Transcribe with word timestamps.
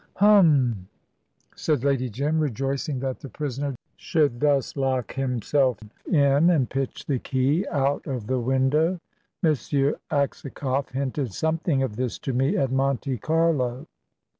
"Hum!" 0.15 0.87
said 1.55 1.83
Lady 1.83 2.09
Jim, 2.09 2.39
rejoicing 2.39 2.99
that 3.01 3.19
the 3.19 3.29
prisoner 3.29 3.75
should 3.97 4.39
thus 4.39 4.75
lock 4.75 5.13
himself 5.13 5.77
in 6.07 6.49
and 6.49 6.67
pitch 6.67 7.05
the 7.05 7.19
key 7.19 7.67
out 7.67 8.07
of 8.07 8.25
the 8.25 8.39
window. 8.39 8.97
"M. 9.45 9.51
Aksakoff 10.09 10.89
hinted 10.89 11.31
something 11.33 11.83
of 11.83 11.97
this 11.97 12.17
to 12.17 12.33
me 12.33 12.57
at 12.57 12.71
Monte 12.71 13.15
Carlo." 13.19 13.85